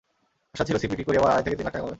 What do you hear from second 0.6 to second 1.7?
ছিল, শিম বিক্রি করে এবার আড়াই থেকে তিন